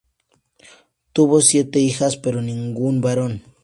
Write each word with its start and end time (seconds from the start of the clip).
Tuvo 1.13 1.41
siete 1.41 1.77
hijas 1.77 2.17
pero 2.17 2.41
ningún 2.41 3.01
barón. 3.01 3.43